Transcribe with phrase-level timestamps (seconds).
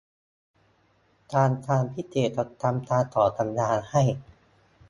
[1.33, 4.03] การทางพิเศษจะทำการต่อสัญญาให้